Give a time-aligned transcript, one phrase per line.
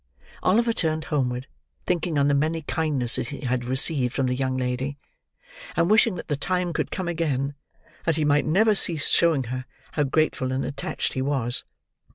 [0.41, 1.45] Oliver turned homeward,
[1.85, 4.97] thinking on the many kindnesses he had received from the young lady,
[5.77, 7.53] and wishing that the time could come again,
[8.05, 11.65] that he might never cease showing her how grateful and attached he was.